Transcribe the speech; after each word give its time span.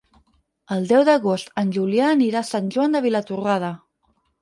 El 0.75 0.87
deu 0.91 1.03
d'agost 1.09 1.53
en 1.63 1.75
Julià 1.77 2.09
anirà 2.17 2.43
a 2.43 2.51
Sant 2.51 2.75
Joan 2.79 2.99
de 3.01 3.07
Vilatorrada. 3.11 3.75